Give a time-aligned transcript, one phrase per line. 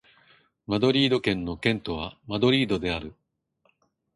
[0.65, 3.13] マドリード県の県都はマドリードである